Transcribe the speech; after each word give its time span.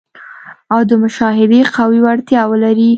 او 0.73 0.81
د 0.89 0.91
مشاهدې 1.03 1.61
قوي 1.75 1.99
وړتیا 2.03 2.41
ولري. 2.51 2.89